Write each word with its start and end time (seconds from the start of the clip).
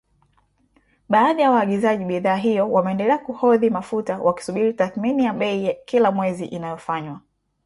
Baadhi 1.09 1.41
ya 1.41 1.51
waagizaji 1.51 2.05
bidhaa 2.05 2.35
hiyo 2.35 2.71
wameendelea 2.71 3.17
kuhodhi 3.17 3.69
mafuta 3.69 4.17
wakisubiri 4.17 4.73
tathmini 4.73 5.25
ya 5.25 5.33
bei 5.33 5.75
kila 5.85 6.11
mwezi 6.11 6.45
inayofanywa 6.45 7.21